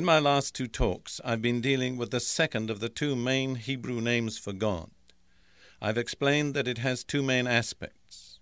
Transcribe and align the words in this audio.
In 0.00 0.06
my 0.06 0.18
last 0.18 0.54
two 0.54 0.66
talks, 0.66 1.20
I've 1.26 1.42
been 1.42 1.60
dealing 1.60 1.98
with 1.98 2.10
the 2.10 2.20
second 2.20 2.70
of 2.70 2.80
the 2.80 2.88
two 2.88 3.14
main 3.14 3.56
Hebrew 3.56 4.00
names 4.00 4.38
for 4.38 4.54
God. 4.54 4.88
I've 5.78 5.98
explained 5.98 6.54
that 6.54 6.66
it 6.66 6.78
has 6.78 7.04
two 7.04 7.22
main 7.22 7.46
aspects. 7.46 8.40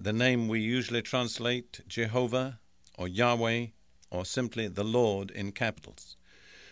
The 0.00 0.12
name 0.12 0.48
we 0.48 0.58
usually 0.58 1.00
translate 1.00 1.82
Jehovah 1.86 2.58
or 2.98 3.06
Yahweh 3.06 3.66
or 4.10 4.24
simply 4.24 4.66
the 4.66 4.82
Lord 4.82 5.30
in 5.30 5.52
capitals. 5.52 6.16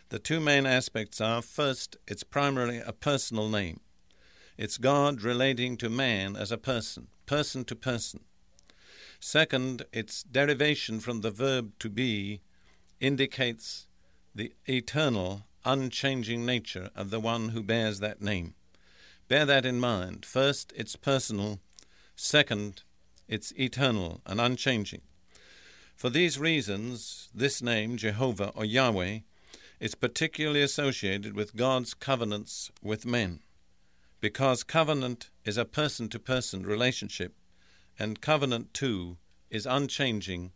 The 0.08 0.18
two 0.18 0.40
main 0.40 0.66
aspects 0.66 1.20
are 1.20 1.40
first, 1.40 1.96
it's 2.08 2.24
primarily 2.24 2.78
a 2.84 2.92
personal 2.92 3.48
name. 3.48 3.78
It's 4.58 4.78
God 4.78 5.22
relating 5.22 5.76
to 5.76 5.88
man 5.88 6.34
as 6.34 6.50
a 6.50 6.58
person, 6.58 7.06
person 7.24 7.64
to 7.66 7.76
person. 7.76 8.24
Second, 9.20 9.84
its 9.92 10.24
derivation 10.24 10.98
from 10.98 11.20
the 11.20 11.30
verb 11.30 11.70
to 11.78 11.88
be 11.88 12.40
indicates 13.00 13.86
the 14.34 14.52
eternal, 14.66 15.44
unchanging 15.64 16.44
nature 16.46 16.90
of 16.94 17.10
the 17.10 17.20
one 17.20 17.50
who 17.50 17.62
bears 17.62 18.00
that 18.00 18.22
name. 18.22 18.54
Bear 19.28 19.44
that 19.44 19.66
in 19.66 19.80
mind. 19.80 20.24
First, 20.24 20.72
it's 20.76 20.96
personal. 20.96 21.58
Second, 22.14 22.82
it's 23.28 23.52
eternal 23.58 24.20
and 24.24 24.40
unchanging. 24.40 25.02
For 25.96 26.10
these 26.10 26.38
reasons, 26.38 27.28
this 27.34 27.62
name, 27.62 27.96
Jehovah 27.96 28.52
or 28.54 28.64
Yahweh, 28.64 29.20
is 29.80 29.94
particularly 29.94 30.62
associated 30.62 31.34
with 31.34 31.56
God's 31.56 31.94
covenants 31.94 32.70
with 32.82 33.06
men, 33.06 33.40
because 34.20 34.62
covenant 34.62 35.30
is 35.44 35.56
a 35.56 35.64
person 35.64 36.08
to 36.10 36.18
person 36.18 36.64
relationship, 36.64 37.34
and 37.98 38.20
covenant 38.20 38.72
too 38.74 39.16
is 39.50 39.66
unchanging 39.66 40.52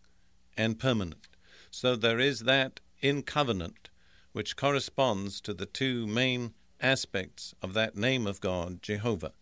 and 0.56 0.78
permanent. 0.78 1.26
So 1.70 1.96
there 1.96 2.18
is 2.18 2.40
that 2.40 2.80
in 3.00 3.22
covenant 3.22 3.88
which 4.32 4.56
corresponds 4.56 5.40
to 5.40 5.54
the 5.54 5.66
two 5.66 6.06
main 6.06 6.54
aspects 6.80 7.54
of 7.62 7.74
that 7.74 7.96
name 7.96 8.26
of 8.26 8.40
God, 8.40 8.82
Jehovah. 8.82 9.32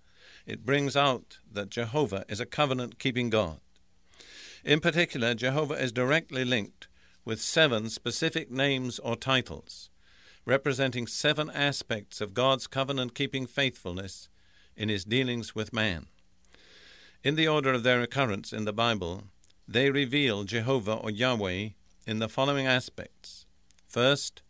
It 0.47 0.65
brings 0.65 0.97
out 0.97 1.39
that 1.51 1.71
Jehovah 1.71 2.25
is 2.29 2.41
a 2.41 2.47
covenant 2.47 2.99
keeping 2.99 3.29
God. 3.31 3.61
In 4.65 4.81
particular, 4.81 5.35
Jehovah 5.35 5.75
is 5.75 5.93
directly 5.93 6.45
linked 6.45 6.89
with 7.25 7.41
seven 7.41 7.91
specific 7.91 8.51
names 8.51 8.99
or 8.99 9.15
titles, 9.15 9.91
representing 10.47 11.07
seven 11.07 11.51
aspects 11.51 12.21
of 12.21 12.35
God's 12.35 12.67
covenant 12.67 13.15
keeping 13.15 13.47
faithfulness 13.47 14.29
in 14.77 14.89
his 14.89 15.05
dealings 15.05 15.55
with 15.55 15.73
man. 15.73 16.07
In 17.23 17.35
the 17.35 17.49
order 17.49 17.73
of 17.73 17.83
their 17.83 18.01
occurrence 18.01 18.53
in 18.53 18.65
the 18.65 18.73
Bible, 18.73 19.25
they 19.67 19.91
reveal 19.91 20.45
Jehovah 20.45 20.95
or 20.95 21.11
Yahweh 21.11 21.71
in 22.09 22.21
the 22.21 22.29
following 22.29 22.67
aspects. 22.67 23.45
First, 23.87 24.41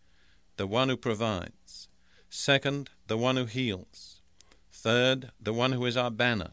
the 0.59 0.67
one 0.67 0.89
who 0.89 0.97
provides, 0.97 1.89
second, 2.31 2.89
the 3.09 3.19
one 3.19 3.37
who 3.37 3.47
heals, 3.47 4.21
third, 4.71 5.33
the 5.41 5.53
one 5.53 5.73
who 5.73 5.85
is 5.85 5.97
our 5.97 6.13
banner, 6.13 6.53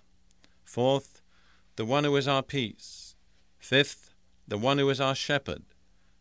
fourth, 0.63 1.21
the 1.75 1.85
one 1.85 2.05
who 2.05 2.15
is 2.15 2.27
our 2.27 2.41
peace, 2.41 3.15
fifth, 3.59 4.15
the 4.47 4.57
one 4.57 4.79
who 4.79 4.89
is 4.89 4.99
our 4.99 5.13
shepherd, 5.13 5.61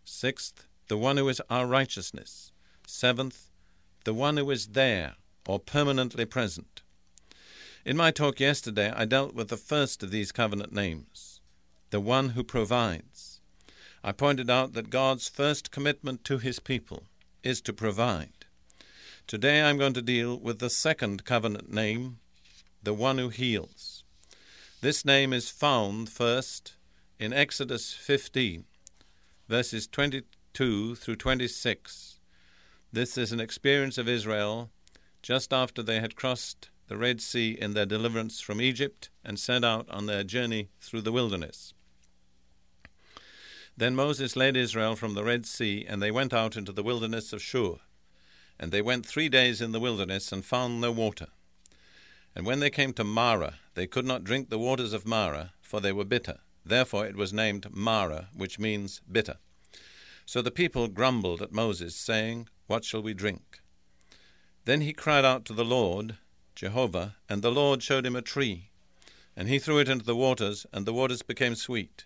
sixth, 0.04 0.66
the 0.88 0.98
one 0.98 1.16
who 1.16 1.30
is 1.30 1.40
our 1.48 1.66
righteousness, 1.66 2.52
seventh, 2.86 3.48
the 4.04 4.12
one 4.12 4.36
who 4.36 4.50
is 4.50 4.66
there 4.66 5.14
or 5.48 5.58
permanently 5.58 6.26
present. 6.26 6.82
In 7.86 7.96
my 7.96 8.10
talk 8.10 8.38
yesterday, 8.38 8.92
I 8.94 9.06
dealt 9.06 9.34
with 9.34 9.48
the 9.48 9.56
first 9.56 10.02
of 10.02 10.10
these 10.10 10.30
covenant 10.30 10.74
names, 10.74 11.40
the 11.88 12.00
one 12.00 12.30
who 12.30 12.44
provides. 12.44 13.33
I 14.06 14.12
pointed 14.12 14.50
out 14.50 14.74
that 14.74 14.90
God's 14.90 15.30
first 15.30 15.70
commitment 15.70 16.24
to 16.24 16.36
his 16.36 16.60
people 16.60 17.04
is 17.42 17.62
to 17.62 17.72
provide. 17.72 18.44
Today 19.26 19.62
I'm 19.62 19.78
going 19.78 19.94
to 19.94 20.02
deal 20.02 20.38
with 20.38 20.58
the 20.58 20.68
second 20.68 21.24
covenant 21.24 21.72
name, 21.72 22.18
the 22.82 22.92
one 22.92 23.16
who 23.16 23.30
heals. 23.30 24.04
This 24.82 25.06
name 25.06 25.32
is 25.32 25.48
found 25.48 26.10
first 26.10 26.74
in 27.18 27.32
Exodus 27.32 27.94
15, 27.94 28.66
verses 29.48 29.86
22 29.86 30.96
through 30.96 31.16
26. 31.16 32.20
This 32.92 33.16
is 33.16 33.32
an 33.32 33.40
experience 33.40 33.96
of 33.96 34.06
Israel 34.06 34.68
just 35.22 35.50
after 35.50 35.82
they 35.82 36.00
had 36.00 36.14
crossed 36.14 36.68
the 36.88 36.98
Red 36.98 37.22
Sea 37.22 37.52
in 37.58 37.72
their 37.72 37.86
deliverance 37.86 38.42
from 38.42 38.60
Egypt 38.60 39.08
and 39.24 39.38
set 39.38 39.64
out 39.64 39.88
on 39.88 40.04
their 40.04 40.24
journey 40.24 40.68
through 40.78 41.00
the 41.00 41.12
wilderness. 41.12 41.72
Then 43.76 43.96
Moses 43.96 44.36
led 44.36 44.56
Israel 44.56 44.94
from 44.94 45.14
the 45.14 45.24
Red 45.24 45.46
Sea, 45.46 45.84
and 45.88 46.00
they 46.00 46.10
went 46.10 46.32
out 46.32 46.56
into 46.56 46.72
the 46.72 46.82
wilderness 46.82 47.32
of 47.32 47.42
Shur. 47.42 47.76
And 48.58 48.70
they 48.70 48.82
went 48.82 49.04
three 49.04 49.28
days 49.28 49.60
in 49.60 49.72
the 49.72 49.80
wilderness, 49.80 50.30
and 50.30 50.44
found 50.44 50.80
no 50.80 50.92
water. 50.92 51.26
And 52.36 52.46
when 52.46 52.60
they 52.60 52.70
came 52.70 52.92
to 52.94 53.04
Marah, 53.04 53.54
they 53.74 53.86
could 53.86 54.04
not 54.04 54.24
drink 54.24 54.48
the 54.48 54.58
waters 54.58 54.92
of 54.92 55.06
Marah, 55.06 55.52
for 55.60 55.80
they 55.80 55.92
were 55.92 56.04
bitter. 56.04 56.38
Therefore 56.64 57.06
it 57.06 57.16
was 57.16 57.32
named 57.32 57.66
Marah, 57.70 58.28
which 58.34 58.58
means 58.58 59.00
bitter. 59.10 59.36
So 60.24 60.40
the 60.40 60.50
people 60.50 60.88
grumbled 60.88 61.42
at 61.42 61.52
Moses, 61.52 61.94
saying, 61.94 62.48
What 62.66 62.84
shall 62.84 63.02
we 63.02 63.12
drink? 63.12 63.60
Then 64.64 64.80
he 64.80 64.92
cried 64.92 65.24
out 65.24 65.44
to 65.46 65.52
the 65.52 65.64
Lord, 65.64 66.16
Jehovah, 66.54 67.16
and 67.28 67.42
the 67.42 67.52
Lord 67.52 67.82
showed 67.82 68.06
him 68.06 68.16
a 68.16 68.22
tree. 68.22 68.70
And 69.36 69.48
he 69.48 69.58
threw 69.58 69.78
it 69.78 69.88
into 69.88 70.04
the 70.04 70.16
waters, 70.16 70.64
and 70.72 70.86
the 70.86 70.94
waters 70.94 71.22
became 71.22 71.54
sweet. 71.54 72.04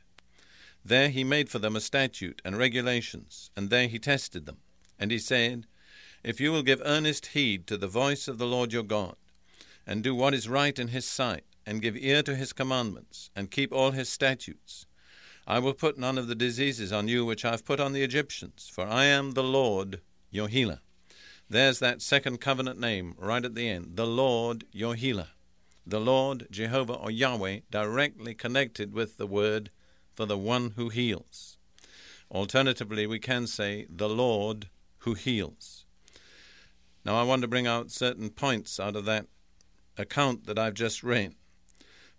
There 0.84 1.10
he 1.10 1.24
made 1.24 1.48
for 1.48 1.58
them 1.58 1.76
a 1.76 1.80
statute 1.80 2.40
and 2.44 2.56
regulations, 2.56 3.50
and 3.56 3.70
there 3.70 3.88
he 3.88 3.98
tested 3.98 4.46
them. 4.46 4.58
And 4.98 5.10
he 5.10 5.18
said, 5.18 5.66
If 6.24 6.40
you 6.40 6.52
will 6.52 6.62
give 6.62 6.80
earnest 6.84 7.26
heed 7.26 7.66
to 7.66 7.76
the 7.76 7.88
voice 7.88 8.28
of 8.28 8.38
the 8.38 8.46
Lord 8.46 8.72
your 8.72 8.82
God, 8.82 9.16
and 9.86 10.02
do 10.02 10.14
what 10.14 10.34
is 10.34 10.48
right 10.48 10.78
in 10.78 10.88
his 10.88 11.06
sight, 11.06 11.44
and 11.66 11.82
give 11.82 11.96
ear 11.96 12.22
to 12.22 12.34
his 12.34 12.52
commandments, 12.52 13.30
and 13.34 13.50
keep 13.50 13.72
all 13.72 13.90
his 13.90 14.08
statutes, 14.08 14.86
I 15.46 15.58
will 15.58 15.74
put 15.74 15.98
none 15.98 16.18
of 16.18 16.28
the 16.28 16.34
diseases 16.34 16.92
on 16.92 17.08
you 17.08 17.24
which 17.24 17.44
I 17.44 17.52
have 17.52 17.64
put 17.64 17.80
on 17.80 17.92
the 17.92 18.02
Egyptians, 18.02 18.70
for 18.72 18.86
I 18.86 19.04
am 19.06 19.32
the 19.32 19.42
Lord 19.42 20.00
your 20.30 20.48
healer. 20.48 20.80
There's 21.48 21.78
that 21.78 22.02
second 22.02 22.40
covenant 22.40 22.78
name 22.78 23.14
right 23.16 23.42
at 23.42 23.54
the 23.54 23.68
end 23.68 23.96
the 23.96 24.06
Lord 24.06 24.64
your 24.72 24.94
healer. 24.94 25.28
The 25.86 26.00
Lord, 26.00 26.46
Jehovah 26.50 26.92
or 26.92 27.10
Yahweh, 27.10 27.60
directly 27.70 28.34
connected 28.34 28.92
with 28.92 29.16
the 29.16 29.26
word 29.26 29.70
for 30.18 30.26
the 30.26 30.36
one 30.36 30.72
who 30.74 30.88
heals. 30.88 31.58
Alternatively, 32.32 33.06
we 33.06 33.20
can 33.20 33.46
say, 33.46 33.86
the 33.88 34.08
Lord 34.08 34.68
who 35.02 35.14
heals. 35.14 35.84
Now, 37.04 37.14
I 37.14 37.22
want 37.22 37.42
to 37.42 37.46
bring 37.46 37.68
out 37.68 37.92
certain 37.92 38.30
points 38.30 38.80
out 38.80 38.96
of 38.96 39.04
that 39.04 39.26
account 39.96 40.46
that 40.46 40.58
I've 40.58 40.74
just 40.74 41.04
read. 41.04 41.36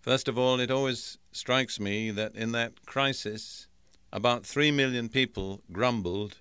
First 0.00 0.28
of 0.28 0.38
all, 0.38 0.60
it 0.60 0.70
always 0.70 1.18
strikes 1.30 1.78
me 1.78 2.10
that 2.12 2.34
in 2.34 2.52
that 2.52 2.86
crisis, 2.86 3.68
about 4.10 4.46
three 4.46 4.70
million 4.70 5.10
people 5.10 5.60
grumbled, 5.70 6.38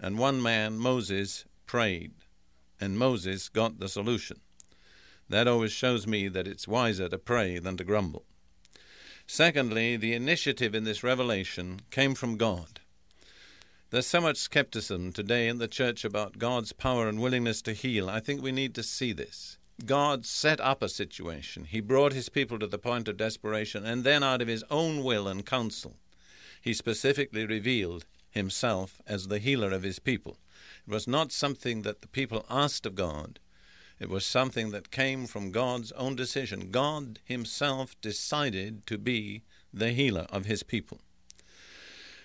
and 0.00 0.18
one 0.18 0.42
man, 0.42 0.78
Moses, 0.78 1.44
prayed, 1.64 2.10
and 2.80 2.98
Moses 2.98 3.48
got 3.48 3.78
the 3.78 3.88
solution. 3.88 4.40
That 5.28 5.46
always 5.46 5.70
shows 5.70 6.08
me 6.08 6.26
that 6.26 6.48
it's 6.48 6.66
wiser 6.66 7.08
to 7.08 7.18
pray 7.18 7.60
than 7.60 7.76
to 7.76 7.84
grumble. 7.84 8.24
Secondly, 9.30 9.98
the 9.98 10.14
initiative 10.14 10.74
in 10.74 10.84
this 10.84 11.04
revelation 11.04 11.80
came 11.90 12.14
from 12.14 12.38
God. 12.38 12.80
There's 13.90 14.06
so 14.06 14.22
much 14.22 14.38
skepticism 14.38 15.12
today 15.12 15.48
in 15.48 15.58
the 15.58 15.68
church 15.68 16.02
about 16.02 16.38
God's 16.38 16.72
power 16.72 17.06
and 17.06 17.20
willingness 17.20 17.60
to 17.62 17.74
heal. 17.74 18.08
I 18.08 18.20
think 18.20 18.40
we 18.40 18.52
need 18.52 18.74
to 18.74 18.82
see 18.82 19.12
this. 19.12 19.58
God 19.84 20.24
set 20.24 20.60
up 20.60 20.82
a 20.82 20.88
situation. 20.88 21.64
He 21.64 21.80
brought 21.80 22.14
his 22.14 22.30
people 22.30 22.58
to 22.58 22.66
the 22.66 22.78
point 22.78 23.06
of 23.06 23.18
desperation, 23.18 23.84
and 23.84 24.02
then, 24.02 24.22
out 24.22 24.40
of 24.40 24.48
his 24.48 24.64
own 24.70 25.04
will 25.04 25.28
and 25.28 25.44
counsel, 25.44 25.96
he 26.62 26.72
specifically 26.72 27.44
revealed 27.44 28.06
himself 28.30 29.02
as 29.06 29.28
the 29.28 29.38
healer 29.38 29.72
of 29.72 29.82
his 29.82 29.98
people. 29.98 30.38
It 30.86 30.90
was 30.90 31.06
not 31.06 31.32
something 31.32 31.82
that 31.82 32.00
the 32.00 32.08
people 32.08 32.46
asked 32.48 32.86
of 32.86 32.94
God, 32.94 33.40
it 34.00 34.08
was 34.08 34.24
something 34.24 34.70
that 34.70 34.90
came 34.90 35.26
from 35.26 35.50
God's 35.50 35.92
own 35.92 36.14
decision. 36.14 36.70
God 36.70 37.18
Himself 37.24 38.00
decided 38.00 38.86
to 38.86 38.98
be 38.98 39.42
the 39.72 39.92
healer 39.92 40.26
of 40.30 40.46
His 40.46 40.62
people. 40.62 41.00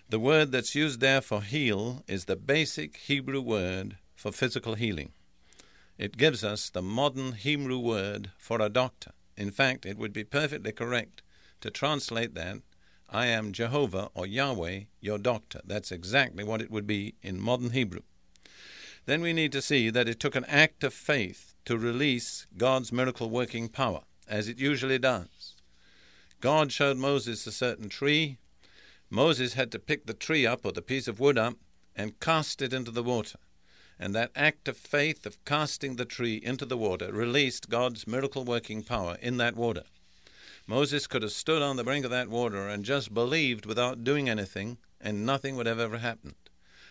The 0.09 0.19
word 0.19 0.51
that's 0.51 0.75
used 0.75 0.99
there 0.99 1.21
for 1.21 1.41
heal 1.41 2.03
is 2.07 2.25
the 2.25 2.35
basic 2.35 2.97
Hebrew 2.97 3.41
word 3.41 3.97
for 4.15 4.31
physical 4.31 4.75
healing. 4.75 5.11
It 5.97 6.17
gives 6.17 6.43
us 6.43 6.69
the 6.69 6.81
modern 6.81 7.33
Hebrew 7.33 7.79
word 7.79 8.31
for 8.37 8.61
a 8.61 8.69
doctor. 8.69 9.11
In 9.35 9.49
fact, 9.49 9.85
it 9.85 9.97
would 9.97 10.13
be 10.13 10.23
perfectly 10.23 10.71
correct 10.71 11.23
to 11.61 11.71
translate 11.71 12.35
that 12.35 12.57
I 13.09 13.27
am 13.27 13.53
Jehovah 13.53 14.09
or 14.13 14.25
Yahweh, 14.25 14.81
your 14.99 15.17
doctor. 15.17 15.61
That's 15.65 15.91
exactly 15.91 16.43
what 16.43 16.61
it 16.61 16.71
would 16.71 16.87
be 16.87 17.15
in 17.21 17.39
modern 17.39 17.71
Hebrew. 17.71 18.01
Then 19.05 19.21
we 19.21 19.33
need 19.33 19.51
to 19.51 19.61
see 19.61 19.89
that 19.89 20.07
it 20.07 20.19
took 20.19 20.35
an 20.35 20.45
act 20.45 20.83
of 20.83 20.93
faith 20.93 21.52
to 21.65 21.77
release 21.77 22.47
God's 22.57 22.91
miracle 22.91 23.29
working 23.29 23.69
power, 23.69 24.01
as 24.27 24.47
it 24.47 24.59
usually 24.59 24.99
does. 24.99 25.55
God 26.41 26.71
showed 26.71 26.97
Moses 26.97 27.47
a 27.47 27.51
certain 27.51 27.89
tree. 27.89 28.37
Moses 29.09 29.53
had 29.53 29.71
to 29.71 29.79
pick 29.79 30.05
the 30.05 30.13
tree 30.13 30.45
up 30.45 30.65
or 30.65 30.71
the 30.71 30.81
piece 30.81 31.07
of 31.07 31.19
wood 31.19 31.37
up 31.37 31.55
and 31.95 32.19
cast 32.19 32.61
it 32.61 32.73
into 32.73 32.91
the 32.91 33.03
water. 33.03 33.39
And 33.99 34.13
that 34.15 34.31
act 34.35 34.67
of 34.67 34.75
faith 34.75 35.25
of 35.25 35.43
casting 35.45 35.95
the 35.95 36.05
tree 36.05 36.35
into 36.35 36.65
the 36.65 36.77
water 36.77 37.13
released 37.13 37.69
God's 37.69 38.07
miracle 38.07 38.43
working 38.43 38.83
power 38.83 39.17
in 39.21 39.37
that 39.37 39.55
water. 39.55 39.83
Moses 40.67 41.07
could 41.07 41.21
have 41.21 41.31
stood 41.31 41.61
on 41.61 41.75
the 41.75 41.83
brink 41.83 42.03
of 42.05 42.11
that 42.11 42.29
water 42.29 42.67
and 42.67 42.83
just 42.83 43.13
believed 43.13 43.65
without 43.65 44.03
doing 44.03 44.29
anything, 44.29 44.77
and 44.99 45.25
nothing 45.25 45.55
would 45.55 45.65
have 45.65 45.79
ever 45.79 45.99
happened. 45.99 46.35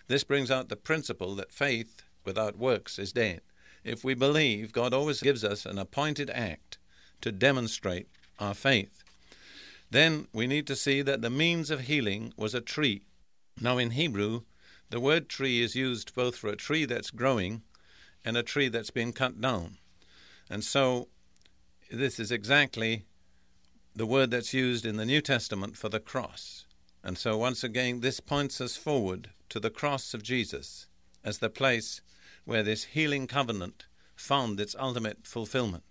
This 0.08 0.24
brings 0.24 0.50
out 0.50 0.68
the 0.68 0.76
principle 0.76 1.34
that 1.36 1.52
faith 1.52 2.02
without 2.24 2.56
works 2.56 2.98
is 2.98 3.12
dead. 3.12 3.40
If 3.84 4.04
we 4.04 4.14
believe, 4.14 4.72
God 4.72 4.94
always 4.94 5.20
gives 5.20 5.44
us 5.44 5.66
an 5.66 5.78
appointed 5.78 6.30
act 6.30 6.78
to 7.20 7.32
demonstrate 7.32 8.08
our 8.38 8.54
faith. 8.54 9.02
Then 9.90 10.28
we 10.32 10.46
need 10.46 10.66
to 10.68 10.76
see 10.76 11.02
that 11.02 11.20
the 11.20 11.30
means 11.30 11.70
of 11.70 11.80
healing 11.80 12.32
was 12.36 12.54
a 12.54 12.60
tree. 12.60 13.02
Now, 13.60 13.78
in 13.78 13.90
Hebrew, 13.90 14.42
the 14.90 15.00
word 15.00 15.28
tree 15.28 15.60
is 15.60 15.76
used 15.76 16.14
both 16.14 16.36
for 16.36 16.48
a 16.48 16.56
tree 16.56 16.84
that's 16.84 17.10
growing 17.10 17.62
and 18.24 18.36
a 18.36 18.42
tree 18.42 18.68
that's 18.68 18.90
been 18.90 19.12
cut 19.12 19.40
down. 19.40 19.78
And 20.48 20.64
so, 20.64 21.08
this 21.90 22.18
is 22.18 22.32
exactly 22.32 23.04
the 23.94 24.06
word 24.06 24.30
that's 24.30 24.54
used 24.54 24.86
in 24.86 24.96
the 24.96 25.04
New 25.04 25.20
Testament 25.20 25.76
for 25.76 25.88
the 25.88 26.00
cross. 26.00 26.64
And 27.04 27.18
so, 27.18 27.36
once 27.36 27.62
again, 27.62 28.00
this 28.00 28.20
points 28.20 28.60
us 28.60 28.76
forward 28.76 29.30
to 29.48 29.60
the 29.60 29.70
cross 29.70 30.14
of 30.14 30.22
Jesus 30.22 30.86
as 31.24 31.38
the 31.38 31.50
place 31.50 32.00
where 32.44 32.62
this 32.62 32.84
healing 32.84 33.26
covenant 33.26 33.86
found 34.14 34.60
its 34.60 34.76
ultimate 34.78 35.26
fulfillment. 35.26 35.84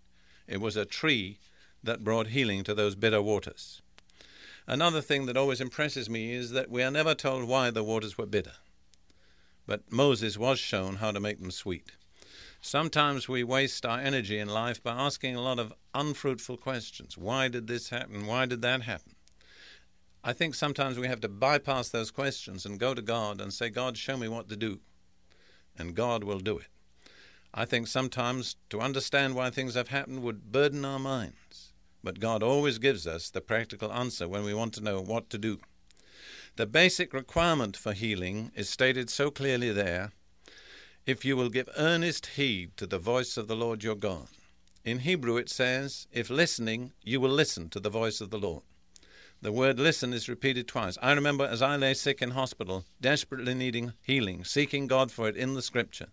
It 0.48 0.62
was 0.62 0.76
a 0.76 0.86
tree 0.86 1.40
that 1.84 2.04
brought 2.04 2.28
healing 2.28 2.64
to 2.64 2.74
those 2.74 2.96
bitter 2.96 3.22
waters. 3.22 3.82
Another 4.68 5.02
thing 5.02 5.26
that 5.26 5.38
always 5.38 5.62
impresses 5.62 6.10
me 6.10 6.34
is 6.34 6.52
that 6.52 6.70
we 6.70 6.84
are 6.84 6.92
never 6.92 7.16
told 7.16 7.48
why 7.48 7.72
the 7.72 7.84
waters 7.84 8.18
were 8.18 8.26
bitter. 8.26 8.54
But 9.66 9.92
Moses 9.92 10.38
was 10.38 10.60
shown 10.60 10.98
how 10.98 11.12
to 11.12 11.20
make 11.20 11.40
them 11.40 11.52
sweet. 11.52 11.92
Sometimes 12.62 13.28
we 13.28 13.44
waste 13.44 13.86
our 13.86 14.00
energy 14.00 14.38
in 14.38 14.48
life 14.48 14.84
by 14.84 14.92
asking 14.92 15.36
a 15.36 15.42
lot 15.42 15.58
of 15.58 15.74
unfruitful 15.96 16.58
questions. 16.58 17.18
Why 17.18 17.48
did 17.48 17.68
this 17.68 17.90
happen? 17.90 18.28
Why 18.28 18.46
did 18.46 18.62
that 18.62 18.84
happen? 18.84 19.16
I 20.24 20.34
think 20.34 20.54
sometimes 20.54 21.00
we 21.00 21.08
have 21.08 21.22
to 21.22 21.28
bypass 21.28 21.90
those 21.90 22.12
questions 22.12 22.66
and 22.66 22.80
go 22.80 22.94
to 22.94 23.02
God 23.02 23.42
and 23.42 23.52
say, 23.52 23.70
God, 23.70 23.98
show 23.98 24.16
me 24.16 24.28
what 24.28 24.48
to 24.50 24.56
do. 24.56 24.80
And 25.78 25.96
God 25.96 26.24
will 26.24 26.40
do 26.40 26.58
it. 26.58 26.68
I 27.54 27.66
think 27.66 27.88
sometimes 27.88 28.56
to 28.70 28.80
understand 28.80 29.36
why 29.36 29.50
things 29.50 29.76
have 29.76 29.90
happened 29.90 30.22
would 30.24 30.52
burden 30.52 30.86
our 30.86 31.00
minds. 31.00 31.74
But 32.04 32.20
God 32.20 32.42
always 32.42 32.78
gives 32.78 33.06
us 33.06 33.30
the 33.30 33.42
practical 33.42 33.92
answer 33.92 34.28
when 34.28 34.44
we 34.44 34.54
want 34.54 34.74
to 34.76 34.84
know 34.84 35.02
what 35.02 35.30
to 35.30 35.38
do. 35.38 35.60
The 36.56 36.66
basic 36.66 37.14
requirement 37.14 37.78
for 37.78 37.94
healing 37.94 38.52
is 38.56 38.70
stated 38.70 39.10
so 39.10 39.32
clearly 39.32 39.72
there 39.72 40.12
if 41.06 41.26
you 41.26 41.36
will 41.36 41.50
give 41.50 41.70
earnest 41.78 42.26
heed 42.38 42.78
to 42.78 42.86
the 42.86 43.00
voice 43.00 43.38
of 43.38 43.48
the 43.48 43.56
Lord 43.56 43.84
your 43.84 43.96
God. 43.96 44.28
In 44.84 45.00
Hebrew 45.00 45.38
it 45.38 45.50
says, 45.50 46.08
if 46.12 46.30
listening, 46.30 46.94
you 47.04 47.20
will 47.20 47.30
listen 47.30 47.70
to 47.70 47.80
the 47.80 47.90
voice 47.90 48.22
of 48.22 48.30
the 48.30 48.40
Lord. 48.40 48.64
The 49.44 49.52
word 49.52 49.80
listen 49.80 50.14
is 50.14 50.30
repeated 50.30 50.68
twice. 50.68 51.00
I 51.02 51.14
remember 51.14 51.46
as 51.46 51.64
I 51.64 51.76
lay 51.76 51.96
sick 51.96 52.22
in 52.22 52.32
hospital, 52.32 52.86
desperately 53.02 53.56
needing 53.56 53.94
healing, 54.04 54.44
seeking 54.44 54.86
God 54.86 55.12
for 55.12 55.28
it 55.28 55.36
in 55.36 55.56
the 55.56 55.64
scripture, 55.64 56.10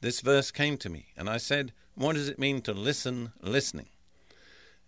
this 0.00 0.20
verse 0.20 0.50
came 0.50 0.76
to 0.78 0.88
me, 0.88 1.06
and 1.16 1.30
I 1.30 1.36
said, 1.36 1.72
What 1.94 2.14
does 2.14 2.28
it 2.28 2.38
mean 2.38 2.62
to 2.62 2.72
listen, 2.72 3.32
listening? 3.40 3.90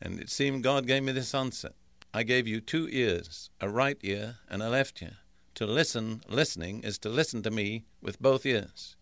And 0.00 0.18
it 0.18 0.30
seemed 0.30 0.64
God 0.64 0.86
gave 0.86 1.04
me 1.04 1.12
this 1.12 1.32
answer 1.32 1.70
I 2.12 2.24
gave 2.24 2.48
you 2.48 2.60
two 2.60 2.88
ears, 2.90 3.50
a 3.60 3.68
right 3.68 3.98
ear 4.02 4.38
and 4.48 4.62
a 4.62 4.68
left 4.68 5.00
ear. 5.00 5.18
To 5.54 5.66
listen, 5.66 6.22
listening, 6.28 6.82
is 6.82 6.98
to 6.98 7.08
listen 7.08 7.40
to 7.44 7.52
me 7.52 7.84
with 8.02 8.20
both 8.20 8.46
ears. 8.46 8.96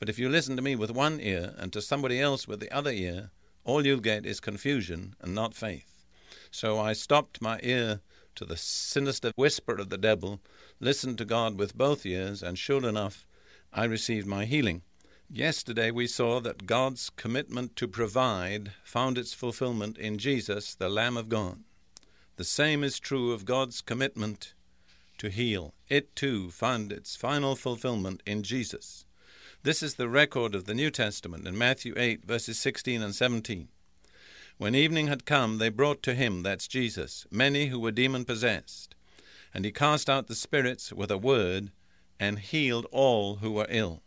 But 0.00 0.08
if 0.08 0.18
you 0.18 0.28
listen 0.28 0.56
to 0.56 0.62
me 0.62 0.74
with 0.74 0.90
one 0.90 1.20
ear 1.20 1.54
and 1.56 1.72
to 1.72 1.80
somebody 1.80 2.20
else 2.20 2.48
with 2.48 2.58
the 2.58 2.72
other 2.72 2.90
ear, 2.90 3.30
all 3.62 3.86
you'll 3.86 4.00
get 4.00 4.26
is 4.26 4.40
confusion 4.40 5.14
and 5.20 5.36
not 5.36 5.54
faith. 5.54 5.97
So 6.50 6.78
I 6.78 6.92
stopped 6.92 7.42
my 7.42 7.60
ear 7.62 8.00
to 8.34 8.44
the 8.44 8.56
sinister 8.56 9.32
whisper 9.36 9.76
of 9.76 9.88
the 9.88 9.98
devil, 9.98 10.40
listened 10.80 11.18
to 11.18 11.24
God 11.24 11.58
with 11.58 11.76
both 11.76 12.06
ears, 12.06 12.42
and 12.42 12.58
sure 12.58 12.88
enough, 12.88 13.26
I 13.72 13.84
received 13.84 14.26
my 14.26 14.44
healing. 14.44 14.82
Yesterday 15.30 15.90
we 15.90 16.06
saw 16.06 16.40
that 16.40 16.64
God's 16.64 17.10
commitment 17.10 17.76
to 17.76 17.86
provide 17.86 18.72
found 18.82 19.18
its 19.18 19.34
fulfillment 19.34 19.98
in 19.98 20.18
Jesus, 20.18 20.74
the 20.74 20.88
Lamb 20.88 21.16
of 21.16 21.28
God. 21.28 21.64
The 22.36 22.44
same 22.44 22.84
is 22.84 22.98
true 22.98 23.32
of 23.32 23.44
God's 23.44 23.80
commitment 23.80 24.54
to 25.18 25.28
heal. 25.28 25.74
It 25.88 26.14
too 26.14 26.50
found 26.50 26.92
its 26.92 27.16
final 27.16 27.56
fulfillment 27.56 28.22
in 28.24 28.42
Jesus. 28.42 29.04
This 29.64 29.82
is 29.82 29.96
the 29.96 30.08
record 30.08 30.54
of 30.54 30.64
the 30.64 30.74
New 30.74 30.90
Testament 30.90 31.46
in 31.46 31.58
Matthew 31.58 31.92
8, 31.96 32.24
verses 32.24 32.58
16 32.58 33.02
and 33.02 33.14
17. 33.14 33.68
When 34.58 34.74
evening 34.74 35.06
had 35.06 35.24
come, 35.24 35.58
they 35.58 35.68
brought 35.68 36.02
to 36.02 36.16
him, 36.16 36.42
that's 36.42 36.66
Jesus, 36.66 37.28
many 37.30 37.68
who 37.68 37.78
were 37.78 37.92
demon 37.92 38.24
possessed. 38.24 38.96
And 39.54 39.64
he 39.64 39.70
cast 39.70 40.10
out 40.10 40.26
the 40.26 40.34
spirits 40.34 40.92
with 40.92 41.12
a 41.12 41.16
word 41.16 41.70
and 42.18 42.40
healed 42.40 42.84
all 42.90 43.36
who 43.36 43.52
were 43.52 43.68
ill, 43.68 44.02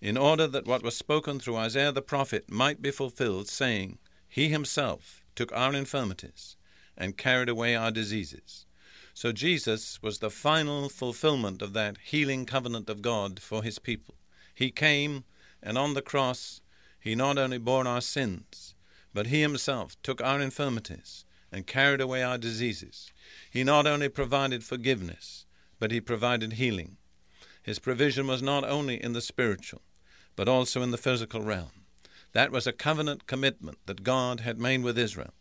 in 0.00 0.16
order 0.16 0.48
that 0.48 0.66
what 0.66 0.82
was 0.82 0.96
spoken 0.96 1.38
through 1.38 1.54
Isaiah 1.54 1.92
the 1.92 2.02
prophet 2.02 2.50
might 2.50 2.82
be 2.82 2.90
fulfilled, 2.90 3.46
saying, 3.46 3.98
He 4.28 4.48
himself 4.48 5.22
took 5.36 5.52
our 5.52 5.72
infirmities 5.72 6.56
and 6.96 7.16
carried 7.16 7.48
away 7.48 7.76
our 7.76 7.92
diseases. 7.92 8.66
So 9.14 9.30
Jesus 9.30 10.02
was 10.02 10.18
the 10.18 10.30
final 10.30 10.88
fulfillment 10.88 11.62
of 11.62 11.74
that 11.74 11.98
healing 12.02 12.44
covenant 12.44 12.90
of 12.90 13.02
God 13.02 13.38
for 13.38 13.62
his 13.62 13.78
people. 13.78 14.16
He 14.52 14.72
came, 14.72 15.22
and 15.62 15.78
on 15.78 15.94
the 15.94 16.02
cross, 16.02 16.60
He 16.98 17.14
not 17.14 17.38
only 17.38 17.58
bore 17.58 17.86
our 17.86 18.00
sins, 18.00 18.74
but 19.16 19.28
He 19.28 19.40
Himself 19.40 19.96
took 20.02 20.20
our 20.20 20.42
infirmities 20.42 21.24
and 21.50 21.66
carried 21.66 22.02
away 22.02 22.22
our 22.22 22.36
diseases. 22.36 23.10
He 23.50 23.64
not 23.64 23.86
only 23.86 24.10
provided 24.10 24.62
forgiveness, 24.62 25.46
but 25.78 25.90
He 25.90 26.02
provided 26.02 26.52
healing. 26.52 26.98
His 27.62 27.78
provision 27.78 28.26
was 28.26 28.42
not 28.42 28.62
only 28.64 29.02
in 29.02 29.14
the 29.14 29.22
spiritual, 29.22 29.80
but 30.36 30.48
also 30.48 30.82
in 30.82 30.90
the 30.90 30.98
physical 30.98 31.40
realm. 31.40 31.86
That 32.32 32.52
was 32.52 32.66
a 32.66 32.74
covenant 32.74 33.26
commitment 33.26 33.78
that 33.86 34.02
God 34.02 34.40
had 34.40 34.60
made 34.60 34.82
with 34.82 34.98
Israel. 34.98 35.32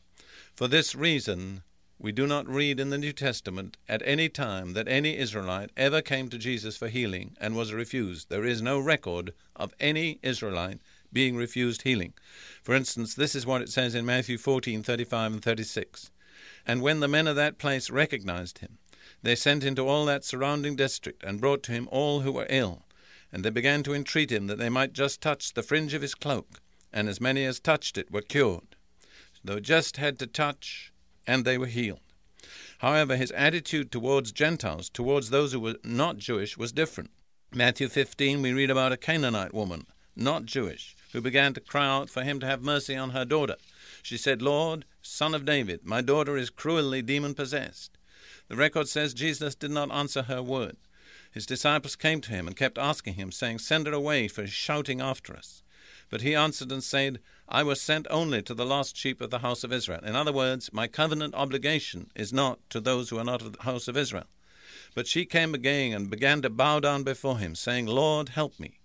For 0.53 0.69
this 0.69 0.95
reason, 0.95 1.61
we 1.99 2.13
do 2.13 2.25
not 2.25 2.47
read 2.47 2.79
in 2.79 2.91
the 2.91 2.97
New 2.97 3.11
Testament 3.11 3.75
at 3.89 4.01
any 4.05 4.29
time 4.29 4.71
that 4.71 4.87
any 4.87 5.17
Israelite 5.17 5.71
ever 5.75 6.01
came 6.01 6.29
to 6.29 6.37
Jesus 6.37 6.77
for 6.77 6.87
healing 6.87 7.35
and 7.41 7.57
was 7.57 7.73
refused. 7.73 8.29
There 8.29 8.45
is 8.45 8.61
no 8.61 8.79
record 8.79 9.33
of 9.53 9.73
any 9.81 10.19
Israelite 10.23 10.79
being 11.15 11.35
refused 11.35 11.81
healing. 11.81 12.13
For 12.61 12.75
instance, 12.75 13.15
this 13.15 13.33
is 13.33 13.45
what 13.47 13.61
it 13.61 13.69
says 13.69 13.95
in 13.95 14.05
Matthew 14.05 14.37
14 14.37 14.83
35 14.83 15.33
and 15.33 15.41
36. 15.41 16.11
And 16.67 16.81
when 16.81 16.99
the 16.99 17.07
men 17.07 17.25
of 17.25 17.35
that 17.37 17.57
place 17.57 17.89
recognized 17.89 18.59
him, 18.59 18.77
they 19.23 19.35
sent 19.35 19.63
into 19.63 19.87
all 19.87 20.05
that 20.05 20.25
surrounding 20.25 20.75
district 20.75 21.23
and 21.23 21.39
brought 21.39 21.63
to 21.63 21.71
him 21.71 21.87
all 21.91 22.19
who 22.19 22.33
were 22.33 22.47
ill. 22.49 22.83
And 23.31 23.43
they 23.43 23.49
began 23.49 23.81
to 23.83 23.93
entreat 23.93 24.31
him 24.31 24.47
that 24.47 24.57
they 24.57 24.69
might 24.69 24.93
just 24.93 25.21
touch 25.21 25.53
the 25.53 25.63
fringe 25.63 25.93
of 25.93 26.01
his 26.01 26.15
cloak, 26.15 26.59
and 26.91 27.07
as 27.07 27.21
many 27.21 27.45
as 27.45 27.59
touched 27.59 27.97
it 27.97 28.11
were 28.11 28.21
cured. 28.21 28.75
Though 29.43 29.59
just 29.59 29.97
had 29.97 30.19
to 30.19 30.27
touch, 30.27 30.91
and 31.25 31.45
they 31.45 31.57
were 31.57 31.65
healed. 31.67 32.01
However, 32.79 33.15
his 33.15 33.31
attitude 33.31 33.91
towards 33.91 34.31
Gentiles, 34.31 34.89
towards 34.89 35.29
those 35.29 35.53
who 35.53 35.59
were 35.61 35.77
not 35.83 36.17
Jewish, 36.17 36.57
was 36.57 36.71
different. 36.71 37.11
Matthew 37.53 37.87
15, 37.87 38.41
we 38.41 38.51
read 38.51 38.69
about 38.69 38.91
a 38.91 38.97
Canaanite 38.97 39.53
woman, 39.53 39.85
not 40.15 40.45
Jewish, 40.45 40.95
who 41.15 41.21
began 41.21 41.53
to 41.53 41.61
cry 41.61 41.87
out 41.87 42.09
for 42.09 42.23
him 42.23 42.41
to 42.41 42.45
have 42.45 42.61
mercy 42.61 42.93
on 42.93 43.11
her 43.11 43.23
daughter. 43.23 43.55
She 44.03 44.17
said, 44.17 44.41
Lord, 44.41 44.83
son 45.01 45.33
of 45.33 45.45
David, 45.45 45.85
my 45.85 46.01
daughter 46.01 46.35
is 46.35 46.49
cruelly 46.49 47.01
demon 47.01 47.33
possessed. 47.33 47.97
The 48.49 48.57
record 48.57 48.89
says 48.89 49.13
Jesus 49.13 49.55
did 49.55 49.71
not 49.71 49.93
answer 49.93 50.23
her 50.23 50.43
word. 50.43 50.75
His 51.31 51.45
disciples 51.45 51.95
came 51.95 52.19
to 52.19 52.31
him 52.31 52.47
and 52.47 52.57
kept 52.57 52.77
asking 52.77 53.13
him, 53.13 53.31
saying, 53.31 53.59
Send 53.59 53.87
her 53.87 53.93
away, 53.93 54.27
for 54.27 54.45
shouting 54.45 54.99
after 54.99 55.33
us. 55.33 55.63
But 56.09 56.19
he 56.19 56.35
answered 56.35 56.69
and 56.69 56.83
said, 56.83 57.21
I 57.47 57.63
was 57.63 57.79
sent 57.79 58.07
only 58.09 58.41
to 58.41 58.53
the 58.53 58.65
lost 58.65 58.97
sheep 58.97 59.21
of 59.21 59.29
the 59.29 59.39
house 59.39 59.63
of 59.63 59.71
Israel. 59.71 60.03
In 60.03 60.17
other 60.17 60.33
words, 60.33 60.73
my 60.73 60.87
covenant 60.87 61.33
obligation 61.33 62.11
is 62.13 62.33
not 62.33 62.59
to 62.71 62.81
those 62.81 63.09
who 63.09 63.17
are 63.19 63.23
not 63.23 63.41
of 63.41 63.53
the 63.53 63.63
house 63.63 63.87
of 63.87 63.95
Israel. 63.95 64.27
But 64.93 65.07
she 65.07 65.25
came 65.25 65.55
again 65.55 65.93
and 65.93 66.09
began 66.09 66.41
to 66.41 66.49
bow 66.49 66.81
down 66.81 67.03
before 67.03 67.39
him, 67.39 67.55
saying, 67.55 67.85
Lord, 67.85 68.29
help 68.29 68.59
me. 68.59 68.79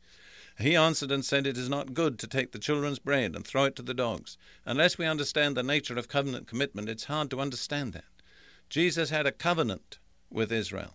He 0.60 0.76
answered 0.76 1.10
and 1.10 1.24
said, 1.24 1.46
It 1.46 1.56
is 1.56 1.68
not 1.68 1.94
good 1.94 2.18
to 2.18 2.26
take 2.26 2.52
the 2.52 2.58
children's 2.58 2.98
bread 2.98 3.34
and 3.34 3.46
throw 3.46 3.64
it 3.64 3.76
to 3.76 3.82
the 3.82 3.94
dogs. 3.94 4.36
Unless 4.66 4.98
we 4.98 5.06
understand 5.06 5.56
the 5.56 5.62
nature 5.62 5.98
of 5.98 6.08
covenant 6.08 6.46
commitment, 6.46 6.88
it's 6.88 7.04
hard 7.04 7.30
to 7.30 7.40
understand 7.40 7.92
that. 7.92 8.04
Jesus 8.68 9.10
had 9.10 9.26
a 9.26 9.32
covenant 9.32 9.98
with 10.30 10.52
Israel 10.52 10.94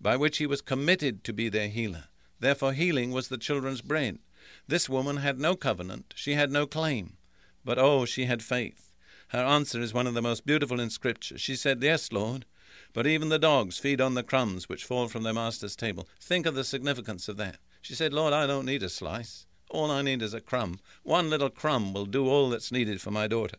by 0.00 0.16
which 0.16 0.38
he 0.38 0.46
was 0.46 0.60
committed 0.60 1.24
to 1.24 1.32
be 1.32 1.48
their 1.48 1.68
healer. 1.68 2.04
Therefore, 2.40 2.72
healing 2.72 3.10
was 3.10 3.28
the 3.28 3.38
children's 3.38 3.80
bread. 3.80 4.18
This 4.66 4.88
woman 4.88 5.18
had 5.18 5.38
no 5.38 5.56
covenant, 5.56 6.12
she 6.16 6.34
had 6.34 6.50
no 6.50 6.66
claim. 6.66 7.16
But 7.64 7.78
oh, 7.78 8.04
she 8.04 8.26
had 8.26 8.42
faith. 8.42 8.92
Her 9.28 9.42
answer 9.42 9.80
is 9.80 9.94
one 9.94 10.06
of 10.06 10.14
the 10.14 10.22
most 10.22 10.44
beautiful 10.44 10.80
in 10.80 10.90
Scripture. 10.90 11.38
She 11.38 11.56
said, 11.56 11.82
Yes, 11.82 12.12
Lord, 12.12 12.44
but 12.92 13.06
even 13.06 13.30
the 13.30 13.38
dogs 13.38 13.78
feed 13.78 14.00
on 14.00 14.14
the 14.14 14.22
crumbs 14.22 14.68
which 14.68 14.84
fall 14.84 15.08
from 15.08 15.22
their 15.22 15.32
master's 15.32 15.76
table. 15.76 16.06
Think 16.20 16.46
of 16.46 16.54
the 16.54 16.64
significance 16.64 17.28
of 17.28 17.36
that. 17.38 17.56
She 17.84 17.94
said, 17.94 18.14
Lord, 18.14 18.32
I 18.32 18.46
don't 18.46 18.64
need 18.64 18.82
a 18.82 18.88
slice. 18.88 19.44
All 19.68 19.90
I 19.90 20.00
need 20.00 20.22
is 20.22 20.32
a 20.32 20.40
crumb. 20.40 20.78
One 21.02 21.28
little 21.28 21.50
crumb 21.50 21.92
will 21.92 22.06
do 22.06 22.26
all 22.26 22.48
that's 22.48 22.72
needed 22.72 23.02
for 23.02 23.10
my 23.10 23.26
daughter. 23.26 23.58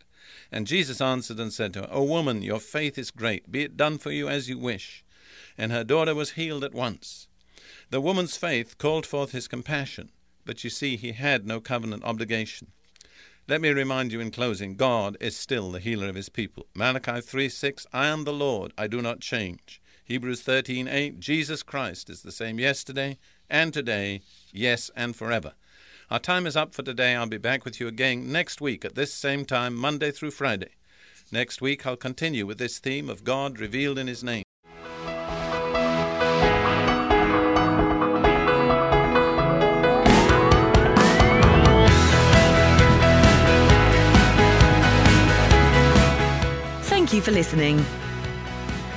And 0.51 0.65
Jesus 0.65 1.00
answered 1.00 1.39
and 1.39 1.53
said 1.53 1.74
to 1.74 1.82
her, 1.82 1.89
O 1.91 2.01
woman, 2.01 2.41
your 2.41 2.60
faith 2.60 2.98
is 2.98 3.12
great. 3.12 3.51
Be 3.51 3.62
it 3.62 3.77
done 3.77 4.00
for 4.00 4.10
you 4.10 4.27
as 4.27 4.50
you 4.50 4.58
wish. 4.58 5.05
And 5.60 5.72
her 5.72 5.84
daughter 5.84 6.15
was 6.15 6.32
healed 6.32 6.63
at 6.63 6.74
once. 6.74 7.27
The 7.91 8.01
woman's 8.01 8.36
faith 8.36 8.79
called 8.79 9.05
forth 9.05 9.32
his 9.32 9.48
compassion, 9.48 10.10
but 10.44 10.63
you 10.63 10.72
see, 10.72 10.98
he 10.98 11.12
had 11.12 11.46
no 11.46 11.62
covenant 11.62 12.03
obligation. 12.03 12.72
Let 13.48 13.62
me 13.62 13.70
remind 13.70 14.12
you 14.12 14.22
in 14.22 14.32
closing 14.32 14.74
God 14.74 15.17
is 15.22 15.38
still 15.38 15.72
the 15.72 15.79
healer 15.79 16.10
of 16.10 16.15
his 16.15 16.29
people. 16.29 16.65
Malachi 16.74 17.22
3 17.22 17.48
6, 17.48 17.86
I 17.94 18.08
am 18.08 18.24
the 18.24 18.34
Lord, 18.34 18.74
I 18.75 18.88
do 18.88 19.03
not 19.03 19.20
change. 19.20 19.79
Hebrews 20.03 20.41
13 20.41 20.88
8, 20.88 21.20
Jesus 21.20 21.62
Christ 21.62 22.10
is 22.10 22.24
the 22.24 22.32
same 22.32 22.60
yesterday 22.60 23.20
and 23.50 23.74
today, 23.74 24.22
yes, 24.52 24.92
and 24.96 25.16
forever. 25.16 25.54
Our 26.12 26.20
time 26.20 26.46
is 26.46 26.56
up 26.56 26.75
for 26.75 26.84
today. 26.84 27.16
I'll 27.16 27.28
be 27.28 27.38
back 27.38 27.66
with 27.66 27.80
you 27.80 27.88
again 27.88 28.32
next 28.32 28.62
week 28.62 28.86
at 28.86 28.96
this 28.96 29.14
same 29.14 29.46
time, 29.46 29.75
Monday 29.75 30.12
through 30.12 30.32
Friday. 30.32 30.70
Next 31.32 31.62
week, 31.62 31.86
I'll 31.86 31.96
continue 31.96 32.46
with 32.46 32.60
this 32.60 32.78
theme 32.78 33.10
of 33.10 33.24
God 33.24 33.60
revealed 33.60 33.98
in 33.98 34.08
His 34.08 34.24
name. 34.24 34.44
Thank 46.84 47.14
you 47.14 47.22
for 47.22 47.32
listening. 47.32 47.84